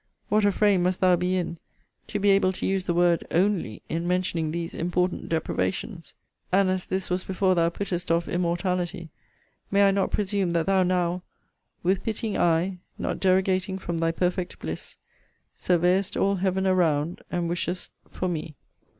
[0.29, 1.59] What a frame must thou be in,
[2.07, 6.15] to be able to use the word ONLY, in mentioning these important deprivations!
[6.51, 9.11] And as this was before thou puttest off immortalily,
[9.69, 11.21] may I not presume that thou now,
[11.83, 14.97] with pitying eye, Not derogating from thy perfect bliss,
[15.55, 18.55] Survey'st all Heav'n around, and wishest for me?